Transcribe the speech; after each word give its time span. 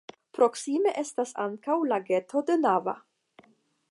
Proksime 0.35 0.93
estas 1.01 1.33
ankaŭ 1.43 1.77
lageto 1.93 2.45
de 2.51 2.59
Nava. 2.65 2.99